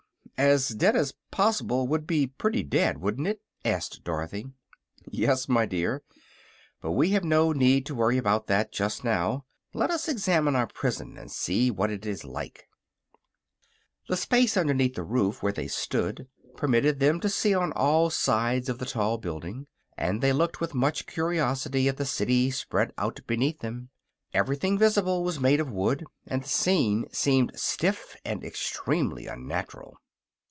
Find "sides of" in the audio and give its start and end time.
18.09-18.79